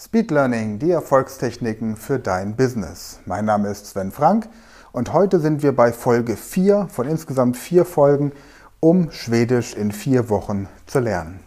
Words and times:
Speed 0.00 0.30
Learning, 0.30 0.78
die 0.78 0.92
Erfolgstechniken 0.92 1.96
für 1.96 2.20
dein 2.20 2.54
Business. 2.54 3.18
Mein 3.26 3.46
Name 3.46 3.68
ist 3.68 3.86
Sven 3.86 4.12
Frank 4.12 4.48
und 4.92 5.12
heute 5.12 5.40
sind 5.40 5.64
wir 5.64 5.74
bei 5.74 5.92
Folge 5.92 6.36
4 6.36 6.86
von 6.88 7.08
insgesamt 7.08 7.56
vier 7.56 7.84
Folgen, 7.84 8.30
um 8.78 9.10
Schwedisch 9.10 9.74
in 9.74 9.90
vier 9.90 10.28
Wochen 10.28 10.68
zu 10.86 11.00
lernen. 11.00 11.40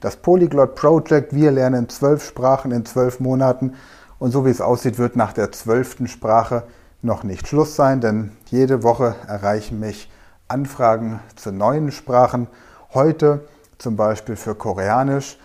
Das 0.00 0.16
Polyglot 0.16 0.76
Project, 0.76 1.34
wir 1.34 1.50
lernen 1.50 1.90
zwölf 1.90 2.24
Sprachen 2.24 2.72
in 2.72 2.86
zwölf 2.86 3.20
Monaten 3.20 3.74
und 4.18 4.30
so 4.30 4.46
wie 4.46 4.50
es 4.50 4.62
aussieht, 4.62 4.96
wird 4.96 5.14
nach 5.14 5.34
der 5.34 5.52
zwölften 5.52 6.08
Sprache 6.08 6.62
noch 7.02 7.22
nicht 7.22 7.46
Schluss 7.48 7.76
sein, 7.76 8.00
denn 8.00 8.32
jede 8.46 8.82
Woche 8.82 9.14
erreichen 9.28 9.78
mich 9.78 10.10
Anfragen 10.48 11.20
zu 11.36 11.52
neuen 11.52 11.92
Sprachen. 11.92 12.46
Heute 12.94 13.46
zum 13.76 13.96
Beispiel 13.96 14.36
für 14.36 14.54
Koreanisch. 14.54 15.38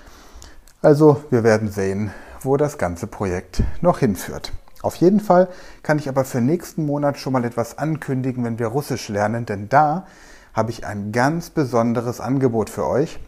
Also 0.82 1.22
wir 1.30 1.44
werden 1.44 1.70
sehen, 1.70 2.14
wo 2.42 2.58
das 2.58 2.78
ganze 2.78 3.08
Projekt 3.08 3.64
noch 3.82 4.00
hinführt. 4.00 4.52
Auf 4.82 4.96
jeden 4.96 5.20
Fall 5.20 5.50
kann 5.84 6.00
ich 6.00 6.08
aber 6.08 6.24
für 6.24 6.40
nächsten 6.40 6.86
Monat 6.86 7.18
schon 7.18 7.34
mal 7.34 7.44
etwas 7.44 7.78
ankündigen, 7.78 8.44
wenn 8.46 8.60
wir 8.60 8.68
Russisch 8.68 9.10
lernen, 9.10 9.46
denn 9.46 9.68
da 9.68 10.06
habe 10.54 10.72
ich 10.72 10.86
ein 10.86 11.12
ganz 11.12 11.50
besonderes 11.50 12.22
Angebot 12.22 12.70
für 12.70 12.88
euch. 12.88 13.20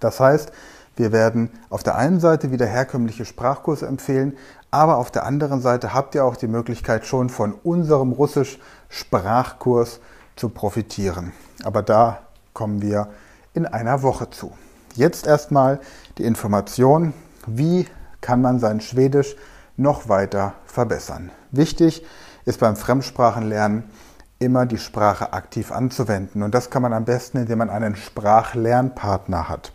Das 0.00 0.20
heißt, 0.20 0.52
wir 0.96 1.12
werden 1.12 1.50
auf 1.70 1.82
der 1.82 1.96
einen 1.96 2.20
Seite 2.20 2.50
wieder 2.52 2.66
herkömmliche 2.66 3.24
Sprachkurse 3.24 3.86
empfehlen, 3.86 4.36
aber 4.70 4.98
auf 4.98 5.10
der 5.10 5.24
anderen 5.24 5.60
Seite 5.60 5.94
habt 5.94 6.14
ihr 6.14 6.24
auch 6.24 6.36
die 6.36 6.48
Möglichkeit 6.48 7.06
schon 7.06 7.28
von 7.28 7.52
unserem 7.52 8.12
Russisch-Sprachkurs 8.12 10.00
zu 10.36 10.48
profitieren. 10.48 11.32
Aber 11.64 11.82
da 11.82 12.20
kommen 12.52 12.82
wir 12.82 13.08
in 13.54 13.66
einer 13.66 14.02
Woche 14.02 14.30
zu. 14.30 14.52
Jetzt 14.94 15.26
erstmal 15.26 15.80
die 16.18 16.24
Information, 16.24 17.12
wie 17.46 17.86
kann 18.24 18.40
man 18.40 18.58
sein 18.58 18.80
Schwedisch 18.80 19.36
noch 19.76 20.08
weiter 20.08 20.54
verbessern. 20.64 21.30
Wichtig 21.50 22.06
ist 22.46 22.58
beim 22.58 22.74
Fremdsprachenlernen 22.74 23.84
immer 24.38 24.64
die 24.64 24.78
Sprache 24.78 25.34
aktiv 25.34 25.70
anzuwenden. 25.70 26.42
Und 26.42 26.54
das 26.54 26.70
kann 26.70 26.80
man 26.80 26.94
am 26.94 27.04
besten, 27.04 27.36
indem 27.36 27.58
man 27.58 27.68
einen 27.68 27.96
Sprachlernpartner 27.96 29.50
hat. 29.50 29.72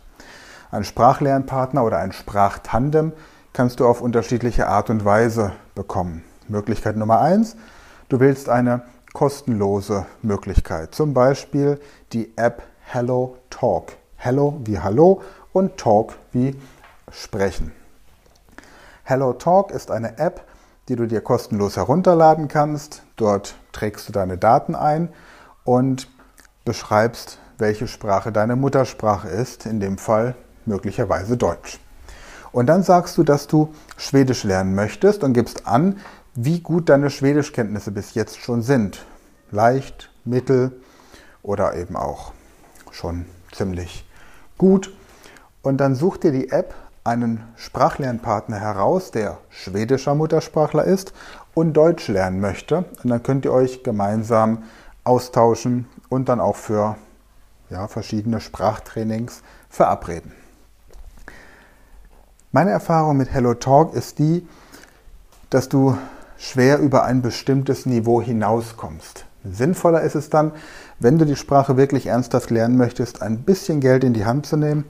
Ein 0.72 0.82
Sprachlernpartner 0.82 1.84
oder 1.84 1.98
ein 1.98 2.10
Sprachtandem 2.10 3.12
kannst 3.52 3.78
du 3.78 3.86
auf 3.86 4.00
unterschiedliche 4.00 4.66
Art 4.66 4.90
und 4.90 5.04
Weise 5.04 5.52
bekommen. 5.76 6.24
Möglichkeit 6.48 6.96
Nummer 6.96 7.20
eins: 7.20 7.54
du 8.08 8.18
wählst 8.18 8.48
eine 8.48 8.82
kostenlose 9.12 10.06
Möglichkeit, 10.22 10.92
zum 10.92 11.14
Beispiel 11.14 11.80
die 12.12 12.32
App 12.36 12.64
Hello 12.80 13.36
Talk. 13.48 13.92
Hello 14.16 14.60
wie 14.64 14.80
Hallo 14.80 15.22
und 15.52 15.76
Talk 15.76 16.16
wie 16.32 16.56
Sprechen. 17.12 17.79
Hello 19.10 19.32
Talk 19.32 19.72
ist 19.72 19.90
eine 19.90 20.18
App, 20.18 20.46
die 20.88 20.94
du 20.94 21.08
dir 21.08 21.20
kostenlos 21.20 21.76
herunterladen 21.76 22.46
kannst. 22.46 23.02
Dort 23.16 23.56
trägst 23.72 24.08
du 24.08 24.12
deine 24.12 24.38
Daten 24.38 24.76
ein 24.76 25.08
und 25.64 26.08
beschreibst, 26.64 27.40
welche 27.58 27.88
Sprache 27.88 28.30
deine 28.30 28.54
Muttersprache 28.54 29.26
ist, 29.26 29.66
in 29.66 29.80
dem 29.80 29.98
Fall 29.98 30.36
möglicherweise 30.64 31.36
Deutsch. 31.36 31.80
Und 32.52 32.66
dann 32.66 32.84
sagst 32.84 33.18
du, 33.18 33.24
dass 33.24 33.48
du 33.48 33.74
Schwedisch 33.96 34.44
lernen 34.44 34.76
möchtest 34.76 35.24
und 35.24 35.32
gibst 35.32 35.66
an, 35.66 35.98
wie 36.36 36.60
gut 36.60 36.88
deine 36.88 37.10
Schwedischkenntnisse 37.10 37.90
bis 37.90 38.14
jetzt 38.14 38.38
schon 38.38 38.62
sind. 38.62 39.04
Leicht, 39.50 40.08
mittel 40.24 40.80
oder 41.42 41.74
eben 41.74 41.96
auch 41.96 42.30
schon 42.92 43.24
ziemlich 43.50 44.08
gut. 44.56 44.94
Und 45.62 45.78
dann 45.78 45.96
such 45.96 46.18
dir 46.18 46.30
die 46.30 46.50
App 46.50 46.72
einen 47.04 47.42
Sprachlernpartner 47.56 48.58
heraus, 48.58 49.10
der 49.10 49.38
schwedischer 49.48 50.14
Muttersprachler 50.14 50.84
ist 50.84 51.12
und 51.54 51.72
Deutsch 51.72 52.08
lernen 52.08 52.40
möchte. 52.40 52.84
Und 53.02 53.10
dann 53.10 53.22
könnt 53.22 53.44
ihr 53.44 53.52
euch 53.52 53.82
gemeinsam 53.82 54.64
austauschen 55.04 55.88
und 56.08 56.28
dann 56.28 56.40
auch 56.40 56.56
für 56.56 56.96
ja, 57.70 57.88
verschiedene 57.88 58.40
Sprachtrainings 58.40 59.42
verabreden. 59.68 60.32
Meine 62.52 62.70
Erfahrung 62.70 63.16
mit 63.16 63.32
Hello 63.32 63.54
Talk 63.54 63.94
ist 63.94 64.18
die, 64.18 64.46
dass 65.50 65.68
du 65.68 65.96
schwer 66.36 66.78
über 66.78 67.04
ein 67.04 67.22
bestimmtes 67.22 67.86
Niveau 67.86 68.20
hinauskommst. 68.20 69.24
Sinnvoller 69.44 70.02
ist 70.02 70.16
es 70.16 70.28
dann, 70.30 70.52
wenn 70.98 71.16
du 71.16 71.24
die 71.24 71.36
Sprache 71.36 71.76
wirklich 71.76 72.06
ernsthaft 72.06 72.50
lernen 72.50 72.76
möchtest, 72.76 73.22
ein 73.22 73.42
bisschen 73.42 73.80
Geld 73.80 74.04
in 74.04 74.12
die 74.12 74.26
Hand 74.26 74.46
zu 74.46 74.56
nehmen 74.56 74.84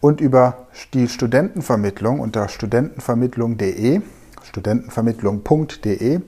und 0.00 0.20
über 0.20 0.66
die 0.94 1.08
Studentenvermittlung 1.08 2.20
unter 2.20 2.48
studentenvermittlung.de, 2.48 4.00
studentenvermittlung.de, 4.42 6.20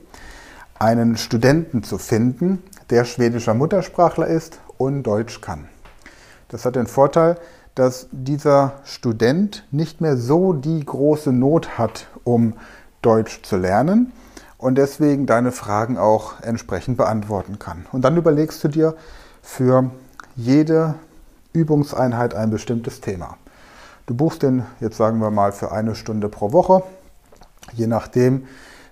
einen 0.78 1.16
Studenten 1.16 1.82
zu 1.82 1.98
finden, 1.98 2.62
der 2.90 3.04
schwedischer 3.04 3.54
Muttersprachler 3.54 4.26
ist 4.26 4.60
und 4.78 5.02
Deutsch 5.04 5.40
kann. 5.40 5.68
Das 6.48 6.64
hat 6.64 6.76
den 6.76 6.86
Vorteil, 6.86 7.38
dass 7.74 8.08
dieser 8.10 8.80
Student 8.84 9.66
nicht 9.70 10.00
mehr 10.00 10.16
so 10.16 10.52
die 10.52 10.84
große 10.84 11.32
Not 11.32 11.78
hat, 11.78 12.08
um 12.24 12.54
Deutsch 13.02 13.42
zu 13.42 13.56
lernen 13.56 14.12
und 14.58 14.76
deswegen 14.76 15.26
deine 15.26 15.52
Fragen 15.52 15.96
auch 15.96 16.40
entsprechend 16.42 16.96
beantworten 16.96 17.58
kann. 17.58 17.86
Und 17.92 18.02
dann 18.02 18.16
überlegst 18.16 18.62
du 18.64 18.68
dir 18.68 18.96
für 19.42 19.90
jede 20.34 20.96
Übungseinheit 21.52 22.34
ein 22.34 22.50
bestimmtes 22.50 23.00
Thema. 23.00 23.36
Du 24.10 24.16
buchst 24.16 24.42
den 24.42 24.64
jetzt 24.80 24.96
sagen 24.96 25.20
wir 25.20 25.30
mal 25.30 25.52
für 25.52 25.70
eine 25.70 25.94
Stunde 25.94 26.28
pro 26.28 26.50
Woche, 26.50 26.82
je 27.74 27.86
nachdem, 27.86 28.48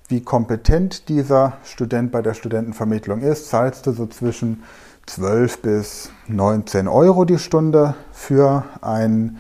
wie 0.07 0.23
kompetent 0.23 1.09
dieser 1.09 1.55
Student 1.65 2.13
bei 2.13 2.23
der 2.23 2.35
Studentenvermittlung 2.35 3.23
ist, 3.23 3.49
zahlst 3.49 3.89
du 3.89 3.91
so 3.91 4.07
zwischen 4.07 4.63
12 5.07 5.61
bis 5.61 6.11
19 6.29 6.87
Euro 6.87 7.25
die 7.25 7.41
Stunde 7.41 7.97
für 8.13 8.63
ein 8.81 9.39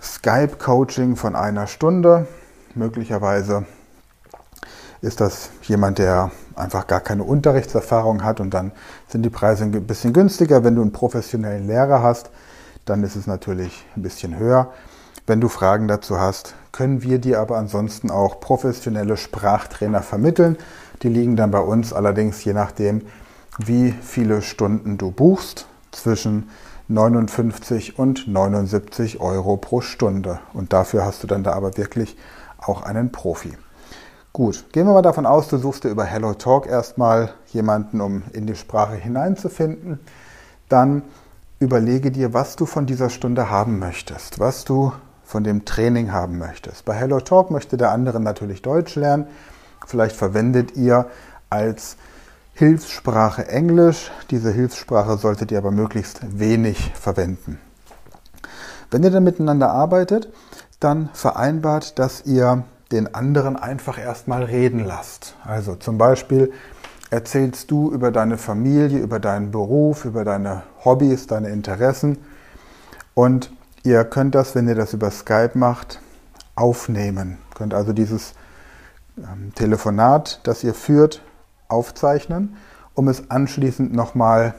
Skype-Coaching 0.00 1.16
von 1.16 1.34
einer 1.34 1.66
Stunde. 1.66 2.28
Möglicherweise 2.76 3.64
ist 5.00 5.20
das 5.20 5.50
jemand, 5.62 5.98
der 5.98 6.30
einfach 6.54 6.86
gar 6.86 7.00
keine 7.00 7.24
Unterrichtserfahrung 7.24 8.22
hat 8.22 8.38
und 8.38 8.54
dann 8.54 8.70
sind 9.08 9.24
die 9.24 9.30
Preise 9.30 9.64
ein 9.64 9.72
bisschen 9.88 10.12
günstiger. 10.12 10.62
Wenn 10.62 10.76
du 10.76 10.82
einen 10.82 10.92
professionellen 10.92 11.66
Lehrer 11.66 12.04
hast, 12.04 12.30
dann 12.90 13.04
ist 13.04 13.16
es 13.16 13.26
natürlich 13.26 13.86
ein 13.96 14.02
bisschen 14.02 14.36
höher. 14.36 14.72
Wenn 15.26 15.40
du 15.40 15.48
Fragen 15.48 15.86
dazu 15.86 16.18
hast, 16.18 16.54
können 16.72 17.02
wir 17.02 17.20
dir 17.20 17.40
aber 17.40 17.56
ansonsten 17.56 18.10
auch 18.10 18.40
professionelle 18.40 19.16
Sprachtrainer 19.16 20.02
vermitteln. 20.02 20.58
Die 21.02 21.08
liegen 21.08 21.36
dann 21.36 21.52
bei 21.52 21.60
uns 21.60 21.92
allerdings 21.92 22.44
je 22.44 22.52
nachdem, 22.52 23.02
wie 23.58 23.92
viele 24.02 24.42
Stunden 24.42 24.98
du 24.98 25.10
buchst, 25.12 25.66
zwischen 25.92 26.50
59 26.88 27.98
und 27.98 28.26
79 28.26 29.20
Euro 29.20 29.56
pro 29.56 29.80
Stunde. 29.80 30.40
Und 30.52 30.72
dafür 30.72 31.04
hast 31.04 31.22
du 31.22 31.28
dann 31.28 31.44
da 31.44 31.52
aber 31.52 31.76
wirklich 31.76 32.16
auch 32.58 32.82
einen 32.82 33.12
Profi. 33.12 33.56
Gut, 34.32 34.64
gehen 34.72 34.86
wir 34.86 34.94
mal 34.94 35.02
davon 35.02 35.26
aus, 35.26 35.48
du 35.48 35.58
suchst 35.58 35.84
dir 35.84 35.90
über 35.90 36.04
Hello 36.04 36.34
Talk 36.34 36.66
erstmal 36.66 37.34
jemanden, 37.52 38.00
um 38.00 38.22
in 38.32 38.46
die 38.46 38.54
Sprache 38.56 38.94
hineinzufinden. 38.94 40.00
Dann 40.68 41.02
überlege 41.60 42.10
dir, 42.10 42.32
was 42.32 42.56
du 42.56 42.64
von 42.64 42.86
dieser 42.86 43.10
Stunde 43.10 43.50
haben 43.50 43.78
möchtest, 43.78 44.40
was 44.40 44.64
du 44.64 44.92
von 45.22 45.44
dem 45.44 45.66
Training 45.66 46.10
haben 46.10 46.38
möchtest. 46.38 46.86
Bei 46.86 46.94
Hello 46.94 47.20
Talk 47.20 47.50
möchte 47.50 47.76
der 47.76 47.92
andere 47.92 48.18
natürlich 48.18 48.62
Deutsch 48.62 48.96
lernen. 48.96 49.26
Vielleicht 49.86 50.16
verwendet 50.16 50.74
ihr 50.76 51.06
als 51.50 51.96
Hilfssprache 52.54 53.46
Englisch. 53.46 54.10
Diese 54.30 54.50
Hilfssprache 54.50 55.18
solltet 55.18 55.52
ihr 55.52 55.58
aber 55.58 55.70
möglichst 55.70 56.20
wenig 56.38 56.92
verwenden. 56.94 57.60
Wenn 58.90 59.02
ihr 59.02 59.10
dann 59.10 59.24
miteinander 59.24 59.70
arbeitet, 59.70 60.32
dann 60.80 61.10
vereinbart, 61.12 61.98
dass 61.98 62.24
ihr 62.24 62.64
den 62.90 63.14
anderen 63.14 63.56
einfach 63.56 63.98
erstmal 63.98 64.44
reden 64.44 64.84
lasst. 64.84 65.36
Also 65.44 65.76
zum 65.76 65.98
Beispiel 65.98 66.52
erzählst 67.10 67.70
du 67.70 67.92
über 67.92 68.10
deine 68.10 68.38
Familie, 68.38 68.98
über 68.98 69.18
deinen 69.18 69.50
Beruf, 69.50 70.04
über 70.04 70.24
deine 70.24 70.62
Hobbys, 70.84 71.26
deine 71.26 71.48
Interessen 71.48 72.18
und 73.14 73.50
Ihr 73.82 74.04
könnt 74.04 74.34
das, 74.34 74.54
wenn 74.54 74.68
ihr 74.68 74.74
das 74.74 74.92
über 74.92 75.10
Skype 75.10 75.52
macht, 75.54 76.00
aufnehmen. 76.54 77.38
Ihr 77.50 77.54
könnt 77.56 77.72
also 77.72 77.94
dieses 77.94 78.34
ähm, 79.16 79.54
Telefonat, 79.54 80.40
das 80.42 80.62
ihr 80.62 80.74
führt, 80.74 81.22
aufzeichnen, 81.68 82.56
um 82.94 83.08
es 83.08 83.30
anschließend 83.30 83.94
nochmal 83.94 84.54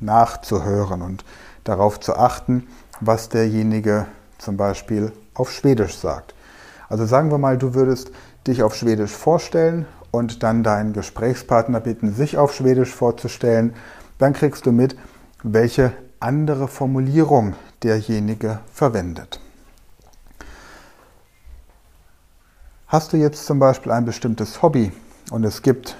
nachzuhören 0.00 1.00
und 1.00 1.24
darauf 1.64 1.98
zu 1.98 2.14
achten, 2.16 2.66
was 3.00 3.30
derjenige 3.30 4.06
zum 4.36 4.58
Beispiel 4.58 5.12
auf 5.32 5.50
Schwedisch 5.50 5.96
sagt. 5.96 6.34
Also 6.90 7.06
sagen 7.06 7.30
wir 7.30 7.38
mal, 7.38 7.56
du 7.56 7.72
würdest 7.72 8.10
dich 8.46 8.62
auf 8.62 8.74
Schwedisch 8.74 9.12
vorstellen 9.12 9.86
und 10.12 10.44
dann 10.44 10.62
deinen 10.62 10.92
Gesprächspartner 10.92 11.80
bitten, 11.80 12.14
sich 12.14 12.38
auf 12.38 12.54
Schwedisch 12.54 12.94
vorzustellen. 12.94 13.74
Dann 14.18 14.34
kriegst 14.34 14.64
du 14.66 14.70
mit, 14.70 14.94
welche 15.42 15.92
andere 16.20 16.68
Formulierung 16.68 17.54
derjenige 17.82 18.60
verwendet. 18.72 19.40
Hast 22.86 23.12
du 23.12 23.16
jetzt 23.16 23.46
zum 23.46 23.58
Beispiel 23.58 23.90
ein 23.90 24.04
bestimmtes 24.04 24.62
Hobby 24.62 24.92
und 25.30 25.44
es 25.44 25.62
gibt, 25.62 25.96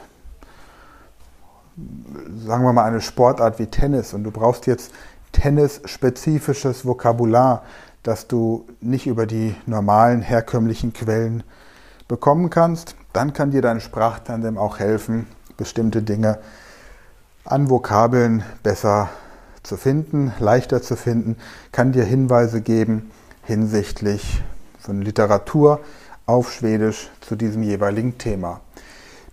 sagen 2.36 2.64
wir 2.64 2.72
mal, 2.74 2.84
eine 2.84 3.00
Sportart 3.00 3.58
wie 3.58 3.66
Tennis 3.66 4.12
und 4.12 4.24
du 4.24 4.30
brauchst 4.30 4.66
jetzt 4.66 4.92
tennisspezifisches 5.32 6.84
Vokabular, 6.84 7.62
das 8.02 8.28
du 8.28 8.66
nicht 8.82 9.06
über 9.06 9.24
die 9.24 9.56
normalen 9.64 10.20
herkömmlichen 10.20 10.92
Quellen 10.92 11.42
bekommen 12.08 12.50
kannst, 12.50 12.94
dann 13.12 13.32
kann 13.32 13.50
dir 13.50 13.62
dein 13.62 13.80
Sprachtandem 13.80 14.58
auch 14.58 14.78
helfen, 14.78 15.26
bestimmte 15.56 16.02
Dinge 16.02 16.38
an 17.44 17.70
Vokabeln 17.70 18.44
besser 18.62 19.10
zu 19.62 19.76
finden, 19.76 20.32
leichter 20.38 20.82
zu 20.82 20.96
finden, 20.96 21.36
kann 21.70 21.92
dir 21.92 22.04
Hinweise 22.04 22.60
geben 22.60 23.10
hinsichtlich 23.44 24.42
von 24.78 25.02
Literatur 25.02 25.80
auf 26.26 26.52
Schwedisch 26.52 27.10
zu 27.20 27.36
diesem 27.36 27.62
jeweiligen 27.62 28.18
Thema. 28.18 28.60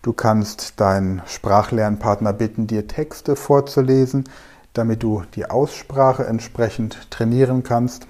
Du 0.01 0.13
kannst 0.13 0.79
deinen 0.79 1.21
Sprachlernpartner 1.25 2.33
bitten, 2.33 2.67
dir 2.67 2.87
Texte 2.87 3.35
vorzulesen, 3.35 4.23
damit 4.73 5.03
du 5.03 5.23
die 5.35 5.49
Aussprache 5.49 6.25
entsprechend 6.25 7.11
trainieren 7.11 7.63
kannst. 7.63 8.07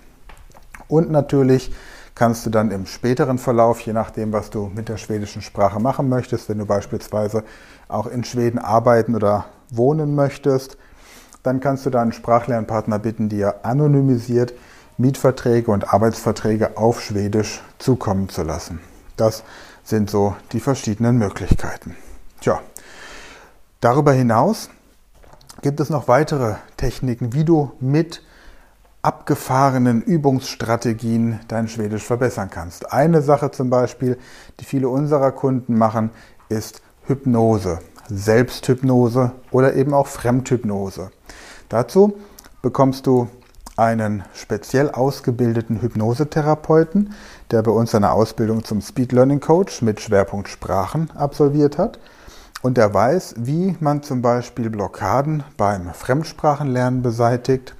Und 0.87 1.11
natürlich 1.11 1.71
kannst 2.19 2.45
du 2.45 2.49
dann 2.49 2.69
im 2.69 2.85
späteren 2.85 3.37
Verlauf, 3.37 3.79
je 3.79 3.93
nachdem, 3.93 4.33
was 4.33 4.49
du 4.49 4.69
mit 4.75 4.89
der 4.89 4.97
schwedischen 4.97 5.41
Sprache 5.41 5.79
machen 5.79 6.09
möchtest, 6.09 6.49
wenn 6.49 6.57
du 6.57 6.65
beispielsweise 6.65 7.45
auch 7.87 8.07
in 8.07 8.25
Schweden 8.25 8.59
arbeiten 8.59 9.15
oder 9.15 9.45
wohnen 9.69 10.15
möchtest, 10.15 10.77
dann 11.43 11.61
kannst 11.61 11.85
du 11.85 11.89
deinen 11.89 12.11
Sprachlernpartner 12.11 12.99
bitten, 12.99 13.29
dir 13.29 13.63
anonymisiert 13.63 14.53
Mietverträge 14.97 15.71
und 15.71 15.93
Arbeitsverträge 15.93 16.75
auf 16.75 17.01
Schwedisch 17.01 17.63
zukommen 17.77 18.27
zu 18.27 18.43
lassen. 18.43 18.81
Das 19.15 19.45
sind 19.85 20.09
so 20.09 20.35
die 20.51 20.59
verschiedenen 20.59 21.17
Möglichkeiten. 21.17 21.95
Tja, 22.41 22.59
darüber 23.79 24.11
hinaus 24.11 24.69
gibt 25.61 25.79
es 25.79 25.89
noch 25.89 26.09
weitere 26.09 26.55
Techniken, 26.75 27.31
wie 27.31 27.45
du 27.45 27.71
mit 27.79 28.21
abgefahrenen 29.09 30.03
Übungsstrategien 30.03 31.39
dein 31.47 31.67
Schwedisch 31.67 32.03
verbessern 32.03 32.51
kannst. 32.51 32.93
Eine 32.93 33.23
Sache 33.23 33.49
zum 33.49 33.71
Beispiel, 33.71 34.19
die 34.59 34.65
viele 34.65 34.87
unserer 34.87 35.31
Kunden 35.31 35.75
machen, 35.75 36.11
ist 36.47 36.83
Hypnose, 37.07 37.79
Selbsthypnose 38.07 39.31
oder 39.49 39.73
eben 39.73 39.95
auch 39.95 40.05
Fremdhypnose. 40.05 41.09
Dazu 41.69 42.19
bekommst 42.61 43.07
du 43.07 43.27
einen 43.77 44.25
speziell 44.35 44.91
ausgebildeten 44.91 45.81
Hypnosetherapeuten, 45.81 47.15
der 47.49 47.63
bei 47.63 47.71
uns 47.71 47.95
eine 47.95 48.11
Ausbildung 48.11 48.63
zum 48.63 48.79
Speed 48.79 49.11
Learning 49.11 49.39
Coach 49.39 49.81
mit 49.81 50.01
Schwerpunkt 50.01 50.49
Sprachen 50.49 51.09
absolviert 51.15 51.79
hat. 51.79 51.97
Und 52.61 52.77
der 52.77 52.93
weiß, 52.93 53.35
wie 53.39 53.75
man 53.79 54.03
zum 54.03 54.21
Beispiel 54.21 54.69
Blockaden 54.69 55.43
beim 55.57 55.95
Fremdsprachenlernen 55.95 57.01
beseitigt, 57.01 57.73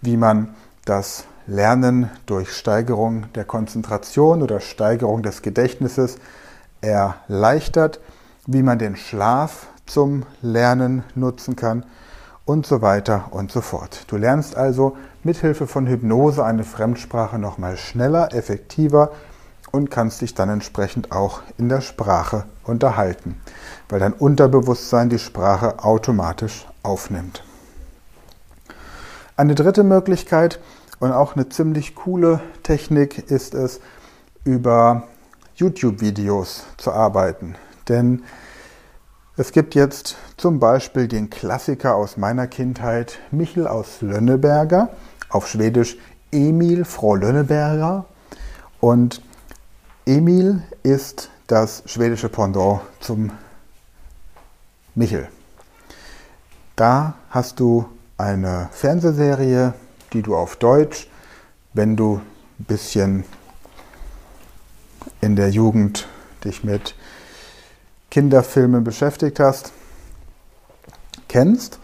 wie 0.00 0.16
man 0.16 0.54
das 0.84 1.24
Lernen 1.46 2.10
durch 2.26 2.52
Steigerung 2.52 3.32
der 3.34 3.44
Konzentration 3.44 4.42
oder 4.42 4.60
Steigerung 4.60 5.22
des 5.22 5.42
Gedächtnisses 5.42 6.18
erleichtert, 6.80 8.00
wie 8.46 8.62
man 8.62 8.78
den 8.78 8.96
Schlaf 8.96 9.66
zum 9.86 10.24
Lernen 10.42 11.04
nutzen 11.14 11.56
kann 11.56 11.84
und 12.44 12.66
so 12.66 12.82
weiter 12.82 13.28
und 13.30 13.50
so 13.50 13.60
fort. 13.60 14.04
Du 14.08 14.16
lernst 14.16 14.56
also 14.56 14.96
mithilfe 15.24 15.66
von 15.66 15.86
Hypnose 15.86 16.44
eine 16.44 16.64
Fremdsprache 16.64 17.38
nochmal 17.38 17.76
schneller, 17.76 18.32
effektiver 18.34 19.10
und 19.70 19.90
kannst 19.90 20.20
dich 20.20 20.34
dann 20.34 20.48
entsprechend 20.48 21.12
auch 21.12 21.42
in 21.58 21.68
der 21.68 21.80
Sprache 21.80 22.44
unterhalten, 22.64 23.40
weil 23.88 24.00
dein 24.00 24.12
Unterbewusstsein 24.12 25.08
die 25.08 25.18
Sprache 25.18 25.82
automatisch 25.84 26.66
aufnimmt. 26.82 27.42
Eine 29.38 29.54
dritte 29.54 29.84
Möglichkeit 29.84 30.58
und 30.98 31.12
auch 31.12 31.36
eine 31.36 31.48
ziemlich 31.48 31.94
coole 31.94 32.40
Technik 32.64 33.30
ist 33.30 33.54
es, 33.54 33.78
über 34.42 35.04
YouTube-Videos 35.54 36.64
zu 36.76 36.90
arbeiten. 36.90 37.54
Denn 37.88 38.24
es 39.36 39.52
gibt 39.52 39.76
jetzt 39.76 40.16
zum 40.36 40.58
Beispiel 40.58 41.06
den 41.06 41.30
Klassiker 41.30 41.94
aus 41.94 42.16
meiner 42.16 42.48
Kindheit, 42.48 43.20
Michel 43.30 43.68
aus 43.68 44.00
Lönneberger, 44.00 44.88
auf 45.28 45.46
Schwedisch 45.46 45.96
Emil 46.32 46.84
Frau 46.84 47.14
Lönneberger. 47.14 48.06
Und 48.80 49.22
Emil 50.04 50.64
ist 50.82 51.30
das 51.46 51.84
schwedische 51.86 52.28
Pendant 52.28 52.80
zum 52.98 53.30
Michel. 54.96 55.28
Da 56.74 57.14
hast 57.30 57.60
du 57.60 57.86
eine 58.18 58.68
Fernsehserie, 58.72 59.74
die 60.12 60.22
du 60.22 60.36
auf 60.36 60.56
Deutsch, 60.56 61.08
wenn 61.72 61.96
du 61.96 62.20
ein 62.58 62.64
bisschen 62.64 63.24
in 65.20 65.36
der 65.36 65.50
Jugend 65.50 66.08
dich 66.44 66.64
mit 66.64 66.94
Kinderfilmen 68.10 68.84
beschäftigt 68.84 69.38
hast, 69.40 69.72
kennst. 71.28 71.78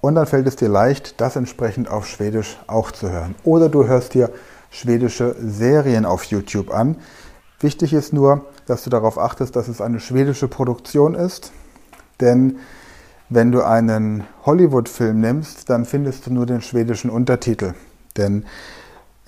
Und 0.00 0.14
dann 0.14 0.26
fällt 0.26 0.46
es 0.46 0.56
dir 0.56 0.68
leicht, 0.68 1.20
das 1.20 1.36
entsprechend 1.36 1.90
auf 1.90 2.06
Schwedisch 2.06 2.58
auch 2.66 2.90
zu 2.90 3.10
hören. 3.10 3.34
Oder 3.44 3.68
du 3.68 3.86
hörst 3.86 4.14
dir 4.14 4.30
schwedische 4.70 5.36
Serien 5.40 6.06
auf 6.06 6.24
YouTube 6.24 6.72
an. 6.72 6.96
Wichtig 7.58 7.92
ist 7.92 8.12
nur, 8.12 8.46
dass 8.66 8.84
du 8.84 8.90
darauf 8.90 9.18
achtest, 9.18 9.56
dass 9.56 9.68
es 9.68 9.80
eine 9.80 10.00
schwedische 10.00 10.48
Produktion 10.48 11.14
ist. 11.14 11.52
Denn 12.20 12.58
wenn 13.30 13.52
du 13.52 13.62
einen 13.62 14.24
Hollywood-Film 14.44 15.20
nimmst, 15.20 15.70
dann 15.70 15.84
findest 15.84 16.26
du 16.26 16.32
nur 16.32 16.46
den 16.46 16.60
schwedischen 16.60 17.10
Untertitel. 17.10 17.74
Denn 18.16 18.44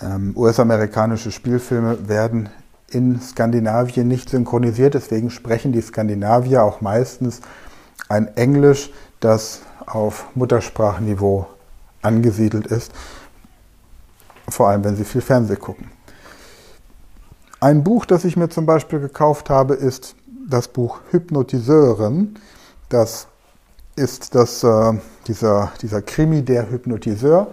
ähm, 0.01 0.33
US-amerikanische 0.37 1.31
Spielfilme 1.31 2.09
werden 2.09 2.49
in 2.91 3.21
Skandinavien 3.21 4.09
nicht 4.09 4.29
synchronisiert. 4.29 4.95
Deswegen 4.95 5.31
sprechen 5.31 5.73
die 5.73 5.81
Skandinavier 5.81 6.65
auch 6.65 6.81
meistens 6.81 7.41
ein 8.09 8.37
Englisch, 8.37 8.91
das 9.21 9.63
auf 9.87 10.27
Muttersprachniveau 10.35 11.47
angesiedelt 12.03 12.67
ist. 12.67 12.93
Vor 14.49 14.69
allem, 14.69 14.83
wenn 14.83 14.97
sie 14.97 15.05
viel 15.05 15.21
Fernsehen 15.21 15.61
gucken. 15.61 15.91
Ein 17.61 17.85
Buch, 17.85 18.05
das 18.05 18.25
ich 18.25 18.37
mir 18.37 18.49
zum 18.49 18.67
Beispiel 18.67 18.99
gekauft 18.99 19.49
habe, 19.49 19.75
ist 19.75 20.17
das 20.49 20.67
Buch 20.67 20.99
Hypnotiseuren. 21.13 22.37
Das 22.89 23.29
ist 23.97 24.35
das, 24.35 24.65
äh, 24.65 24.93
dieser, 25.27 25.73
dieser 25.83 26.03
Krimi 26.03 26.43
Der 26.43 26.71
Hypnotiseur. 26.71 27.49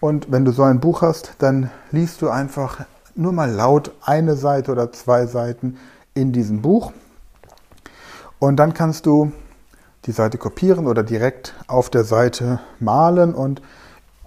Und 0.00 0.30
wenn 0.30 0.44
du 0.44 0.52
so 0.52 0.62
ein 0.62 0.80
Buch 0.80 1.02
hast, 1.02 1.34
dann 1.38 1.70
liest 1.90 2.22
du 2.22 2.28
einfach 2.28 2.84
nur 3.14 3.32
mal 3.32 3.50
laut 3.50 3.92
eine 4.02 4.36
Seite 4.36 4.72
oder 4.72 4.92
zwei 4.92 5.26
Seiten 5.26 5.78
in 6.14 6.32
diesem 6.32 6.62
Buch. 6.62 6.92
Und 8.38 8.56
dann 8.56 8.74
kannst 8.74 9.06
du 9.06 9.32
die 10.04 10.12
Seite 10.12 10.38
kopieren 10.38 10.86
oder 10.86 11.02
direkt 11.02 11.54
auf 11.66 11.90
der 11.90 12.04
Seite 12.04 12.60
malen 12.78 13.34
und 13.34 13.62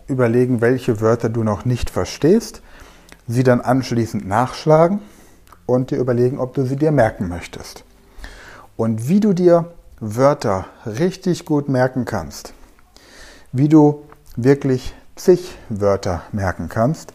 überlegen, 0.08 0.60
welche 0.62 1.00
Wörter 1.00 1.29
du 1.29 1.43
noch 1.43 1.65
nicht 1.65 1.89
verstehst, 1.89 2.62
sie 3.27 3.43
dann 3.43 3.62
anschließend 3.62 4.27
nachschlagen 4.27 5.00
und 5.67 5.91
dir 5.91 6.00
überlegen, 6.00 6.39
ob 6.39 6.55
du 6.55 6.65
sie 6.65 6.75
dir 6.75 6.91
merken 6.91 7.29
möchtest. 7.29 7.86
Und 8.75 9.08
wie 9.08 9.19
du 9.19 9.34
dir 9.34 9.72
Wörter 10.01 10.65
richtig 10.85 11.43
gut 11.43 11.67
merken 11.67 12.05
kannst, 12.05 12.53
wie 13.51 13.67
du 13.67 14.03
wirklich 14.37 14.95
zig 15.17 15.57
Wörter 15.67 16.21
merken 16.31 16.69
kannst, 16.69 17.13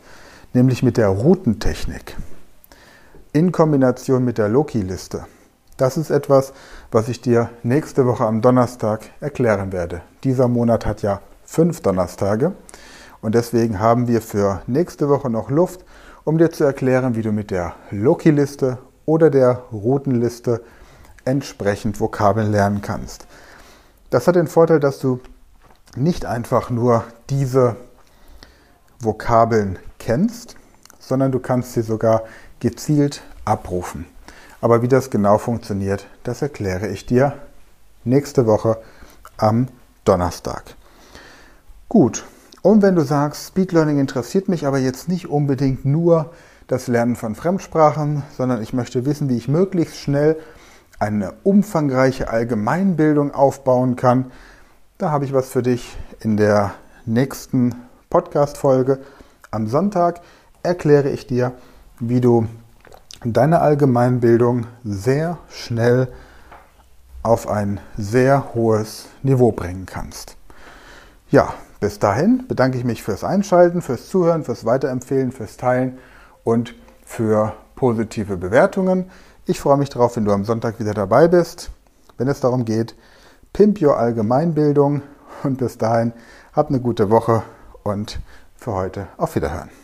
nämlich 0.53 0.83
mit 0.83 0.99
der 0.99 1.09
Routentechnik 1.09 2.19
in 3.33 3.53
Kombination 3.53 4.23
mit 4.23 4.37
der 4.37 4.51
Loki-Liste. 4.51 5.25
Das 5.79 5.97
ist 5.97 6.11
etwas, 6.11 6.53
was 6.93 7.09
ich 7.09 7.23
dir 7.23 7.49
nächste 7.63 8.07
Woche 8.07 8.27
am 8.27 8.43
Donnerstag 8.43 9.01
erklären 9.19 9.73
werde. 9.73 10.03
Dieser 10.23 10.47
Monat 10.47 10.85
hat 10.85 11.01
ja 11.01 11.23
fünf 11.43 11.81
Donnerstage 11.81 12.53
Und 13.23 13.35
deswegen 13.35 13.81
haben 13.81 14.09
wir 14.09 14.21
für 14.21 14.61
nächste 14.67 15.09
Woche 15.09 15.31
noch 15.31 15.49
Luft, 15.49 15.87
um 16.25 16.37
dir 16.37 16.51
zu 16.51 16.65
erklären, 16.65 17.17
wie 17.17 17.23
du 17.23 17.33
mit 17.33 17.51
der 17.51 17.73
Loki-Liste 17.91 18.77
oder 19.07 19.31
der 19.31 19.63
Routenliste 19.73 20.61
entsprechend 21.25 22.01
Vokabeln 22.01 22.51
lernen 22.51 22.83
kannst. 22.83 23.27
Das 24.11 24.27
hat 24.27 24.37
den 24.37 24.47
Vorteil, 24.47 24.81
dass 24.81 24.99
du 24.99 25.21
nicht 25.97 26.27
einfach 26.27 26.71
nur 26.71 27.05
diese 27.31 27.77
Vokabeln 29.01 29.79
kennst, 29.99 30.57
sondern 30.99 31.33
du 31.33 31.39
kannst 31.39 31.73
sie 31.73 31.83
sogar 31.83 32.25
gezielt 32.61 33.23
abrufen. 33.45 34.07
Aber 34.61 34.83
wie 34.83 34.89
das 34.89 35.11
genau 35.11 35.39
funktioniert, 35.39 36.07
das 36.23 36.43
erkläre 36.43 36.89
ich 36.89 37.07
dir 37.07 37.35
nächste 38.05 38.47
Woche 38.47 38.79
am 39.37 39.69
Donnerstag. 40.05 40.75
Gut, 41.89 42.25
und 42.63 42.83
wenn 42.83 42.95
du 42.95 43.03
sagst, 43.03 43.49
Speed 43.49 43.73
Learning 43.73 43.99
interessiert 43.99 44.49
mich 44.49 44.67
aber 44.67 44.79
jetzt 44.79 45.09
nicht 45.09 45.29
unbedingt 45.29 45.85
nur 45.85 46.33
das 46.67 46.87
Lernen 46.87 47.15
von 47.15 47.35
Fremdsprachen, 47.35 48.23
sondern 48.37 48.63
ich 48.63 48.73
möchte 48.73 49.05
wissen, 49.05 49.29
wie 49.29 49.37
ich 49.37 49.49
möglichst 49.49 49.99
schnell 49.99 50.39
eine 51.05 51.35
umfangreiche 51.43 52.31
Allgemeinbildung 52.31 53.35
aufbauen 53.35 53.95
kann, 53.95 54.33
da 54.97 55.11
habe 55.11 55.27
ich 55.27 55.35
was 55.35 55.51
für 55.51 55.63
dich 55.63 55.97
in 56.21 56.39
der 56.39 56.73
nächsten 57.05 57.75
Podcast-Folge. 58.09 59.01
Am 59.51 59.67
Sonntag 59.67 60.23
erkläre 60.63 61.11
ich 61.11 61.27
dir, 61.27 61.53
wie 62.01 62.23
du 62.23 62.47
deine 63.23 63.61
Allgemeinbildung 63.61 64.67
sehr 64.83 65.37
schnell 65.51 66.09
auf 67.23 67.49
ein 67.49 67.81
sehr 67.99 68.55
hohes 68.55 69.07
Niveau 69.23 69.53
bringen 69.53 69.85
kannst. 69.85 70.37
Ja, 71.31 71.53
bis 71.81 71.99
dahin 71.99 72.47
bedanke 72.49 72.79
ich 72.79 72.85
mich 72.85 73.03
fürs 73.03 73.25
Einschalten, 73.25 73.83
fürs 73.83 74.09
Zuhören, 74.09 74.43
fürs 74.43 74.65
Weiterempfehlen, 74.65 75.33
fürs 75.33 75.59
Teilen 75.59 75.99
und 76.45 76.75
für 77.05 77.53
positive 77.75 78.39
Bewertungen. 78.39 79.11
Ich 79.47 79.61
freue 79.61 79.77
mich 79.77 79.91
darauf, 79.91 80.17
wenn 80.17 80.25
du 80.25 80.33
am 80.33 80.47
Sonntag 80.47 80.81
wieder 80.81 80.95
dabei 80.95 81.29
bist, 81.29 81.71
wenn 82.17 82.29
es 82.29 82.41
darum 82.41 82.65
geht, 82.65 82.95
Pimp 83.53 83.79
Your 83.83 83.99
Allgemeinbildung 83.99 85.03
und 85.43 85.59
bis 85.59 85.77
dahin 85.77 86.15
hab 86.55 86.71
eine 86.71 86.81
gute 86.81 87.11
Woche 87.11 87.43
und 87.83 88.21
für 88.57 88.73
heute 88.73 89.07
auf 89.19 89.35
Wiederhören. 89.35 89.84